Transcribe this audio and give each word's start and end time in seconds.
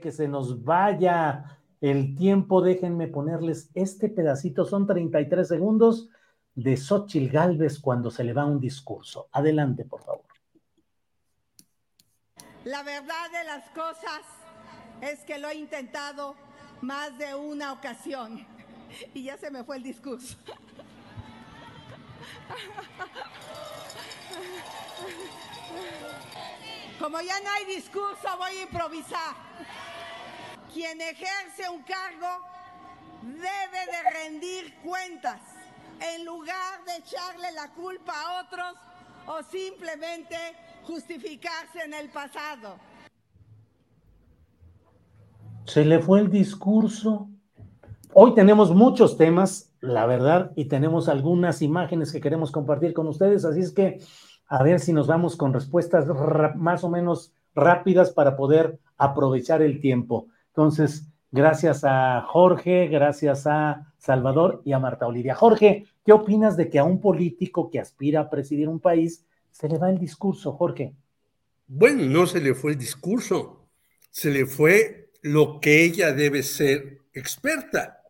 Que 0.00 0.12
se 0.12 0.28
nos 0.28 0.64
vaya 0.64 1.58
el 1.80 2.16
tiempo, 2.16 2.62
déjenme 2.62 3.08
ponerles 3.08 3.70
este 3.74 4.08
pedacito, 4.08 4.64
son 4.64 4.86
33 4.86 5.46
segundos 5.46 6.08
de 6.54 6.76
Xochil 6.76 7.30
Gálvez 7.30 7.78
cuando 7.78 8.10
se 8.10 8.24
le 8.24 8.32
va 8.32 8.46
un 8.46 8.60
discurso. 8.60 9.28
Adelante, 9.32 9.84
por 9.84 10.02
favor. 10.02 10.24
La 12.64 12.82
verdad 12.82 13.30
de 13.32 13.44
las 13.44 13.68
cosas 13.70 14.22
es 15.02 15.20
que 15.20 15.38
lo 15.38 15.48
he 15.48 15.56
intentado 15.56 16.34
más 16.80 17.18
de 17.18 17.34
una 17.34 17.72
ocasión 17.72 18.46
y 19.12 19.24
ya 19.24 19.36
se 19.36 19.50
me 19.50 19.64
fue 19.64 19.76
el 19.76 19.82
discurso. 19.82 20.36
Como 27.00 27.20
ya 27.20 27.40
no 27.40 27.50
hay 27.50 27.74
discurso, 27.74 28.28
voy 28.38 28.56
a 28.56 28.62
improvisar. 28.62 29.34
Quien 30.72 31.00
ejerce 31.00 31.68
un 31.72 31.82
cargo 31.82 32.28
debe 33.22 33.40
de 33.90 34.10
rendir 34.12 34.74
cuentas 34.82 35.40
en 36.00 36.24
lugar 36.24 36.84
de 36.86 36.96
echarle 36.96 37.52
la 37.52 37.70
culpa 37.72 38.12
a 38.12 38.42
otros 38.42 38.74
o 39.26 39.42
simplemente 39.50 40.36
justificarse 40.84 41.80
en 41.84 41.94
el 41.94 42.10
pasado. 42.10 42.76
Se 45.64 45.84
le 45.84 46.00
fue 46.00 46.20
el 46.20 46.30
discurso. 46.30 47.28
Hoy 48.12 48.34
tenemos 48.34 48.70
muchos 48.72 49.16
temas, 49.16 49.72
la 49.80 50.06
verdad, 50.06 50.52
y 50.56 50.66
tenemos 50.66 51.08
algunas 51.08 51.62
imágenes 51.62 52.12
que 52.12 52.20
queremos 52.20 52.52
compartir 52.52 52.92
con 52.92 53.08
ustedes, 53.08 53.44
así 53.44 53.60
es 53.60 53.72
que 53.72 53.98
a 54.48 54.62
ver 54.62 54.80
si 54.80 54.92
nos 54.92 55.06
vamos 55.06 55.36
con 55.36 55.52
respuestas 55.52 56.06
más 56.56 56.84
o 56.84 56.88
menos 56.88 57.32
rápidas 57.54 58.10
para 58.10 58.36
poder 58.36 58.78
aprovechar 58.96 59.62
el 59.62 59.80
tiempo. 59.80 60.28
Entonces, 60.48 61.08
gracias 61.30 61.82
a 61.84 62.22
Jorge, 62.22 62.88
gracias 62.88 63.46
a 63.46 63.92
Salvador 63.98 64.62
y 64.64 64.72
a 64.72 64.78
Marta 64.78 65.06
Olivia. 65.06 65.34
Jorge, 65.34 65.86
¿qué 66.04 66.12
opinas 66.12 66.56
de 66.56 66.68
que 66.68 66.78
a 66.78 66.84
un 66.84 67.00
político 67.00 67.70
que 67.70 67.80
aspira 67.80 68.20
a 68.20 68.30
presidir 68.30 68.68
un 68.68 68.80
país 68.80 69.24
se 69.50 69.68
le 69.68 69.78
va 69.78 69.90
el 69.90 69.98
discurso, 69.98 70.52
Jorge? 70.52 70.94
Bueno, 71.66 72.04
no 72.04 72.26
se 72.26 72.40
le 72.40 72.54
fue 72.54 72.72
el 72.72 72.78
discurso, 72.78 73.66
se 74.10 74.30
le 74.30 74.46
fue 74.46 75.10
lo 75.22 75.58
que 75.60 75.84
ella 75.84 76.12
debe 76.12 76.42
ser 76.42 77.00
experta, 77.14 78.02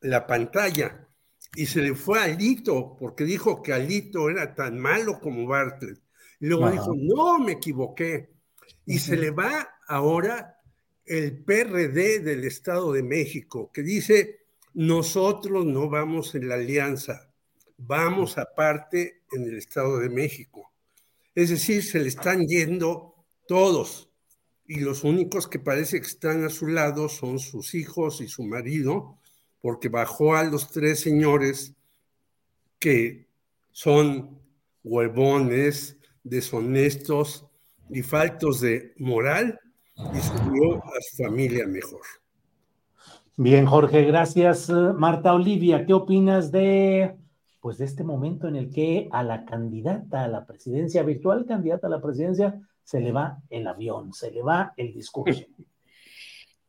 la 0.00 0.26
pantalla. 0.26 1.06
Y 1.54 1.66
se 1.66 1.82
le 1.82 1.94
fue 1.94 2.20
a 2.20 2.24
Alito, 2.24 2.96
porque 2.98 3.24
dijo 3.24 3.62
que 3.62 3.72
Alito 3.72 4.30
era 4.30 4.54
tan 4.54 4.78
malo 4.78 5.20
como 5.20 5.46
Bartlett. 5.46 5.98
Y 6.40 6.46
luego 6.46 6.66
Ajá. 6.66 6.72
dijo, 6.72 6.94
no, 6.96 7.38
me 7.38 7.52
equivoqué. 7.52 8.30
Y 8.86 8.98
se 8.98 9.16
le 9.16 9.30
va 9.30 9.68
ahora 9.88 10.60
el 11.04 11.42
PRD 11.42 12.20
del 12.20 12.44
Estado 12.44 12.92
de 12.92 13.02
México, 13.02 13.70
que 13.72 13.82
dice, 13.82 14.40
nosotros 14.74 15.66
no 15.66 15.88
vamos 15.88 16.34
en 16.34 16.48
la 16.48 16.54
alianza, 16.54 17.32
vamos 17.76 18.38
aparte 18.38 19.22
en 19.32 19.42
el 19.44 19.58
Estado 19.58 19.98
de 19.98 20.08
México. 20.08 20.72
Es 21.34 21.50
decir, 21.50 21.82
se 21.82 22.00
le 22.00 22.08
están 22.08 22.46
yendo 22.46 23.14
todos. 23.46 24.10
Y 24.66 24.80
los 24.80 25.02
únicos 25.02 25.48
que 25.48 25.58
parece 25.58 26.00
que 26.00 26.06
están 26.06 26.44
a 26.44 26.48
su 26.48 26.68
lado 26.68 27.08
son 27.08 27.40
sus 27.40 27.74
hijos 27.74 28.20
y 28.20 28.28
su 28.28 28.44
marido, 28.44 29.18
porque 29.60 29.88
bajó 29.88 30.34
a 30.34 30.44
los 30.44 30.70
tres 30.70 31.00
señores 31.00 31.74
que 32.78 33.28
son 33.70 34.40
huevones, 34.82 35.98
deshonestos 36.24 37.46
y 37.88 38.02
faltos 38.02 38.60
de 38.60 38.94
moral 38.98 39.58
y 39.96 40.18
subió 40.20 40.76
a 40.84 41.00
su 41.00 41.22
familia 41.22 41.66
mejor. 41.66 42.00
Bien, 43.36 43.66
Jorge, 43.66 44.04
gracias. 44.04 44.68
Eh, 44.68 44.72
Marta 44.72 45.32
Olivia, 45.34 45.86
¿qué 45.86 45.94
opinas 45.94 46.52
de, 46.52 47.16
pues, 47.60 47.78
de 47.78 47.86
este 47.86 48.04
momento 48.04 48.48
en 48.48 48.56
el 48.56 48.70
que 48.70 49.08
a 49.12 49.22
la 49.22 49.44
candidata 49.44 50.24
a 50.24 50.28
la 50.28 50.44
presidencia, 50.44 51.02
virtual 51.02 51.46
candidata 51.46 51.86
a 51.86 51.90
la 51.90 52.02
presidencia, 52.02 52.60
se 52.84 53.00
le 53.00 53.12
va 53.12 53.38
el 53.48 53.66
avión, 53.66 54.12
se 54.12 54.30
le 54.30 54.42
va 54.42 54.74
el 54.76 54.92
discurso? 54.92 55.40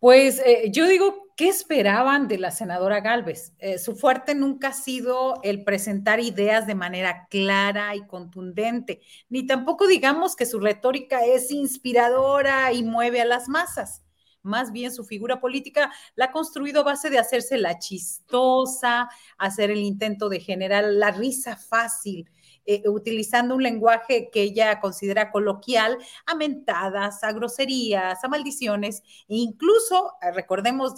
Pues 0.00 0.40
eh, 0.46 0.70
yo 0.72 0.86
digo, 0.88 1.28
¿qué 1.36 1.48
esperaban 1.48 2.26
de 2.26 2.38
la 2.38 2.50
senadora 2.50 3.00
Galvez? 3.00 3.52
Eh, 3.58 3.78
su 3.78 3.94
fuerte 3.96 4.34
nunca 4.34 4.68
ha 4.68 4.72
sido 4.72 5.40
el 5.42 5.62
presentar 5.62 6.20
ideas 6.20 6.66
de 6.66 6.74
manera 6.74 7.26
clara 7.28 7.94
y 7.94 8.06
contundente, 8.06 9.02
ni 9.28 9.46
tampoco 9.46 9.86
digamos 9.86 10.36
que 10.36 10.46
su 10.46 10.58
retórica 10.58 11.26
es 11.26 11.50
inspiradora 11.50 12.72
y 12.72 12.82
mueve 12.82 13.20
a 13.20 13.26
las 13.26 13.48
masas. 13.48 14.02
Más 14.42 14.72
bien 14.72 14.90
su 14.90 15.04
figura 15.04 15.38
política 15.38 15.92
la 16.14 16.26
ha 16.26 16.32
construido 16.32 16.80
a 16.80 16.84
base 16.84 17.10
de 17.10 17.18
hacerse 17.18 17.58
la 17.58 17.78
chistosa, 17.78 19.10
hacer 19.36 19.70
el 19.70 19.80
intento 19.80 20.30
de 20.30 20.40
generar 20.40 20.84
la 20.84 21.10
risa 21.10 21.56
fácil, 21.56 22.30
eh, 22.72 22.88
utilizando 22.88 23.56
un 23.56 23.64
lenguaje 23.64 24.30
que 24.30 24.42
ella 24.42 24.78
considera 24.78 25.32
coloquial, 25.32 25.98
a 26.24 26.36
mentadas, 26.36 27.24
a 27.24 27.32
groserías, 27.32 28.22
a 28.22 28.28
maldiciones, 28.28 29.02
e 29.28 29.38
incluso, 29.38 30.12
eh, 30.22 30.30
recordemos, 30.30 30.94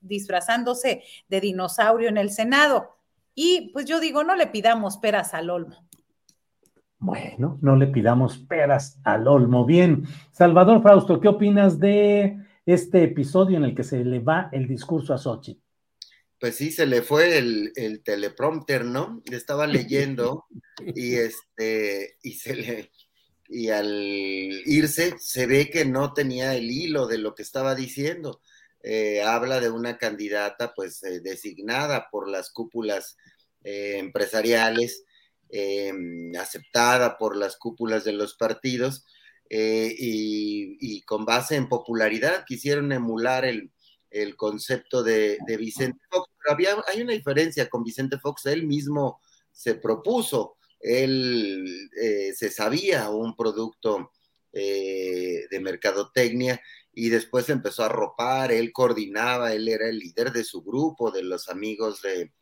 disfrazándose 0.00 1.02
de 1.28 1.40
dinosaurio 1.42 2.08
en 2.08 2.16
el 2.16 2.30
Senado. 2.30 2.96
Y 3.34 3.70
pues 3.74 3.84
yo 3.84 4.00
digo, 4.00 4.24
no 4.24 4.34
le 4.34 4.46
pidamos 4.46 4.96
peras 4.96 5.34
al 5.34 5.50
olmo. 5.50 5.86
Bueno, 6.98 7.58
no 7.60 7.76
le 7.76 7.88
pidamos 7.88 8.38
peras 8.38 8.98
al 9.04 9.28
olmo. 9.28 9.66
Bien, 9.66 10.04
Salvador 10.32 10.80
Frausto, 10.80 11.20
¿qué 11.20 11.28
opinas 11.28 11.78
de 11.78 12.38
este 12.64 13.02
episodio 13.02 13.58
en 13.58 13.64
el 13.64 13.74
que 13.74 13.84
se 13.84 14.02
le 14.02 14.20
va 14.20 14.48
el 14.52 14.66
discurso 14.66 15.12
a 15.12 15.18
Xochitl? 15.18 15.60
Pues 16.40 16.56
sí, 16.56 16.70
se 16.70 16.86
le 16.86 17.02
fue 17.02 17.36
el, 17.36 17.72
el 17.76 18.02
teleprompter, 18.02 18.86
¿no? 18.86 19.20
Estaba 19.30 19.66
leyendo 19.66 20.46
y 20.94 21.14
este, 21.16 22.16
y 22.22 22.34
se 22.34 22.54
le, 22.54 22.90
y 23.50 23.70
al 23.70 24.62
irse 24.64 25.16
se 25.18 25.46
ve 25.46 25.70
que 25.70 25.84
no 25.84 26.14
tenía 26.14 26.54
el 26.54 26.70
hilo 26.70 27.06
de 27.08 27.18
lo 27.18 27.34
que 27.34 27.42
estaba 27.42 27.74
diciendo. 27.74 28.40
Eh, 28.82 29.22
habla 29.22 29.60
de 29.60 29.68
una 29.68 29.98
candidata 29.98 30.72
pues 30.74 31.02
eh, 31.02 31.20
designada 31.20 32.08
por 32.10 32.28
las 32.28 32.50
cúpulas 32.50 33.16
eh, 33.64 33.96
empresariales, 33.98 35.04
aceptada 36.38 37.18
por 37.18 37.36
las 37.36 37.56
cúpulas 37.56 38.04
de 38.04 38.12
los 38.12 38.34
partidos, 38.36 39.04
y, 39.50 41.02
con 41.02 41.24
base 41.24 41.56
en 41.56 41.68
popularidad 41.68 42.44
quisieron 42.46 42.92
emular 42.92 43.44
el, 43.44 43.72
concepto 44.36 45.02
de, 45.02 45.38
Vicente 45.58 45.98
Fox. 46.08 46.30
Pero 46.38 46.54
había, 46.54 46.84
hay 46.86 47.02
una 47.02 47.14
diferencia 47.14 47.68
con 47.68 47.82
Vicente 47.82 48.20
Fox, 48.20 48.46
él 48.46 48.64
mismo 48.64 49.20
se 49.50 49.74
propuso, 49.74 50.56
él 50.80 51.90
eh, 52.00 52.32
se 52.34 52.50
sabía 52.50 53.10
un 53.10 53.36
producto 53.36 54.12
eh, 54.52 55.46
de 55.50 55.60
mercadotecnia 55.60 56.60
y 56.92 57.10
después 57.10 57.48
empezó 57.50 57.84
a 57.84 57.88
ropar, 57.88 58.50
él 58.50 58.72
coordinaba, 58.72 59.52
él 59.52 59.68
era 59.68 59.88
el 59.88 59.98
líder 59.98 60.32
de 60.32 60.42
su 60.42 60.62
grupo, 60.62 61.10
de 61.10 61.22
los 61.22 61.48
amigos 61.48 62.02
de, 62.02 62.32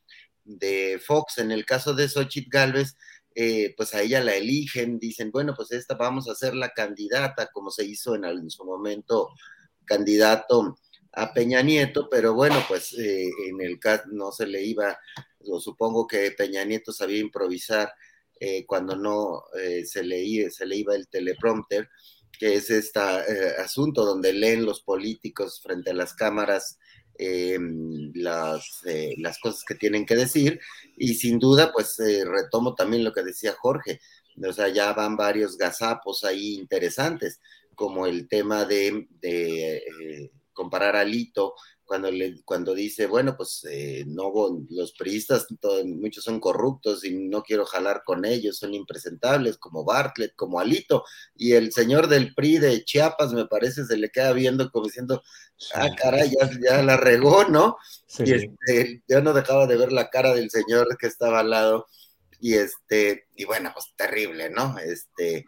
de 0.45 1.01
Fox. 1.05 1.39
En 1.39 1.51
el 1.51 1.67
caso 1.67 1.95
de 1.95 2.09
Xochitl 2.09 2.49
Galvez, 2.49 2.97
eh, 3.35 3.75
pues 3.77 3.95
a 3.95 4.03
ella 4.03 4.23
la 4.23 4.37
eligen, 4.37 4.99
dicen, 4.99 5.31
bueno, 5.31 5.55
pues 5.55 5.73
esta 5.73 5.97
vamos 5.97 6.29
a 6.29 6.35
ser 6.35 6.55
la 6.55 6.71
candidata, 6.71 7.51
como 7.53 7.71
se 7.71 7.85
hizo 7.85 8.15
en, 8.15 8.51
su 8.51 8.65
momento 8.65 9.31
candidato 9.85 10.79
a 11.13 11.33
Peña 11.33 11.63
Nieto, 11.63 12.09
pero 12.11 12.35
bueno, 12.35 12.65
pues 12.69 12.95
en 12.97 13.61
el 13.61 13.79
caso 13.79 14.05
no 14.11 14.33
se 14.33 14.47
le 14.47 14.63
iba, 14.63 14.99
o 15.41 15.61
supongo 15.61 16.07
que 16.07 16.31
Peña 16.33 16.65
Nieto 16.65 16.93
sabía 16.93 17.19
improvisar 17.19 17.93
eh, 18.41 18.65
cuando 18.67 18.97
no 18.97 19.45
se, 19.85 20.03
le, 20.03 20.51
se 20.51 20.67
le 20.67 20.77
iba 20.77 20.95
el 20.95 21.09
teleprompter, 21.09 21.89
que 22.39 22.55
es 22.55 22.71
este 22.71 23.01
asunto 23.59 24.05
donde 24.05 24.33
leen 24.33 24.65
los 24.65 24.83
políticos 24.83 25.61
frente 25.63 25.91
a 25.91 25.95
las 25.95 26.15
cámaras 26.15 26.79
las, 27.19 28.83
eh, 28.87 29.15
las 29.19 29.39
cosas 29.41 29.65
que 29.65 29.75
tienen 29.75 30.07
que 30.07 30.15
decir 30.15 30.61
y 30.97 31.15
sin 31.15 31.39
duda 31.39 31.73
pues 31.73 31.99
eh, 31.99 32.25
retomo 32.25 32.75
también 32.75 33.05
lo 33.05 33.13
que 33.13 33.23
decía 33.23 33.57
Jorge, 33.59 34.01
o 34.47 34.53
sea, 34.53 34.69
ya 34.69 34.93
van 34.93 35.17
varios 35.17 35.57
gazapos 35.57 36.23
ahí 36.25 36.55
interesantes, 36.55 37.41
como 37.75 38.07
el 38.07 38.29
tema 38.29 38.65
de, 38.65 39.09
eh, 39.23 40.31
comparar 40.59 40.97
a 40.97 41.05
Lito 41.05 41.55
cuando, 41.85 42.11
le, 42.11 42.43
cuando 42.45 42.75
dice, 42.75 43.07
bueno, 43.07 43.37
pues 43.37 43.65
eh, 43.71 44.05
no, 44.09 44.31
los 44.69 44.93
priistas, 44.93 45.47
muchos 45.87 46.25
son 46.25 46.41
corruptos 46.41 47.05
y 47.05 47.15
no 47.15 47.43
quiero 47.43 47.65
jalar 47.65 48.03
con 48.05 48.25
ellos, 48.25 48.59
son 48.59 48.75
impresentables, 48.75 49.57
como 49.57 49.85
Bartlett, 49.85 50.35
como 50.35 50.59
Alito, 50.59 51.05
y 51.35 51.53
el 51.53 51.73
señor 51.73 52.09
del 52.09 52.35
PRI 52.35 52.59
de 52.59 52.85
Chiapas, 52.85 53.33
me 53.33 53.47
parece, 53.47 53.87
se 53.87 53.97
le 53.97 54.11
queda 54.11 54.33
viendo 54.33 54.71
como 54.71 54.87
diciendo, 54.87 55.23
ah, 55.75 55.89
caray, 55.97 56.31
ya, 56.61 56.83
la 56.83 56.97
regó, 56.97 57.45
¿no? 57.45 57.77
Y 58.19 58.33
este, 58.33 59.03
yo 59.09 59.23
no 59.23 59.33
dejaba 59.33 59.67
de 59.67 59.77
ver 59.79 59.93
la 59.93 60.11
cara 60.11 60.35
del 60.35 60.51
señor 60.51 60.99
que 60.99 61.07
estaba 61.07 61.41
al 61.41 61.51
lado 61.51 61.87
y 62.41 62.55
este, 62.55 63.27
y 63.35 63.45
bueno, 63.45 63.71
pues 63.73 63.93
terrible, 63.97 64.51
¿no? 64.51 64.79
Este, 64.79 65.45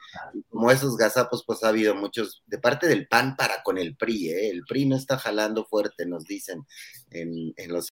como 0.49 0.71
esos 0.71 0.97
gazapos, 0.97 1.45
pues 1.47 1.63
ha 1.63 1.69
habido 1.69 1.95
muchos, 1.95 2.43
de 2.47 2.59
parte 2.59 2.89
del 2.89 3.07
PAN 3.07 3.37
para 3.37 3.63
con 3.63 3.79
el 3.79 3.97
PRI, 3.97 4.31
¿eh? 4.31 4.51
El 4.51 4.63
PRI 4.65 4.87
no 4.87 4.97
está 4.97 5.19
jalando 5.19 5.65
fuerte, 5.65 6.07
nos 6.07 6.25
dicen 6.25 6.67
en, 7.11 7.53
en 7.57 7.73
los. 7.73 7.91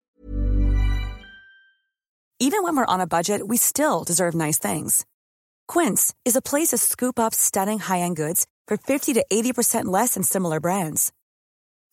Even 2.40 2.62
when 2.62 2.76
we're 2.76 2.86
on 2.86 3.02
a 3.02 3.08
budget, 3.08 3.48
we 3.48 3.58
still 3.58 4.04
deserve 4.04 4.36
nice 4.36 4.60
things. 4.60 5.06
Quince 5.68 6.14
is 6.24 6.36
a 6.36 6.42
place 6.42 6.68
to 6.68 6.78
scoop 6.78 7.20
up 7.20 7.34
stunning 7.34 7.80
high-end 7.80 8.16
goods 8.16 8.46
for 8.68 8.78
50 8.78 9.14
to 9.14 9.26
80% 9.32 9.86
less 9.86 10.14
than 10.14 10.24
similar 10.24 10.60
brands. 10.60 11.12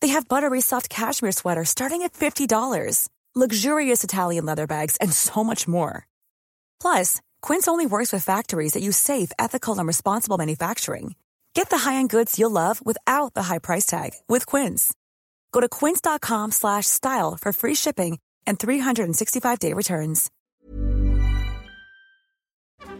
They 0.01 0.09
have 0.09 0.27
buttery 0.27 0.61
soft 0.61 0.89
cashmere 0.89 1.31
sweaters 1.31 1.69
starting 1.69 2.03
at 2.03 2.13
$50, 2.13 3.09
luxurious 3.33 4.03
Italian 4.03 4.45
leather 4.45 4.67
bags, 4.67 4.97
and 4.97 5.11
so 5.11 5.43
much 5.43 5.67
more. 5.67 6.05
Plus, 6.85 7.19
Quince 7.41 7.67
only 7.67 7.87
works 7.87 8.13
with 8.13 8.23
factories 8.23 8.73
that 8.73 8.83
use 8.83 8.95
safe, 8.95 9.31
ethical, 9.39 9.79
and 9.79 9.87
responsible 9.87 10.37
manufacturing. 10.37 11.15
Get 11.55 11.71
the 11.71 11.79
high-end 11.79 12.11
goods 12.11 12.37
you'll 12.37 12.51
love 12.51 12.79
without 12.85 13.33
the 13.33 13.41
high 13.49 13.57
price 13.57 13.87
tag 13.87 14.11
with 14.29 14.45
Quince. 14.45 14.93
Go 15.51 15.61
to 15.61 15.67
quince.com/style 15.67 17.37
for 17.41 17.51
free 17.53 17.75
shipping 17.75 18.19
and 18.45 18.59
365-day 18.59 19.73
returns. 19.73 20.29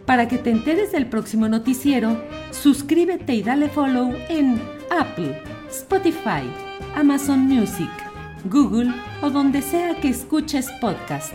Para 0.04 0.26
que 0.26 0.38
te 0.38 0.50
enteres 0.50 0.90
del 0.90 1.06
próximo 1.08 1.46
noticiero, 1.48 2.16
suscríbete 2.50 3.34
y 3.34 3.42
dale 3.42 3.68
follow 3.68 4.12
en 4.28 4.60
Apple, 4.90 5.40
Spotify, 5.70 6.42
Amazon 6.96 7.46
Music, 7.46 7.90
Google 8.50 8.92
o 9.22 9.30
donde 9.30 9.62
sea 9.62 9.94
que 10.00 10.08
escuches 10.08 10.66
podcast 10.80 11.34